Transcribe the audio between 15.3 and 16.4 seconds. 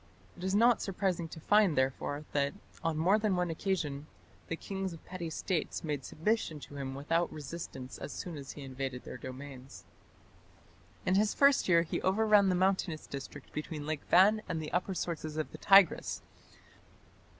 of the Tigris.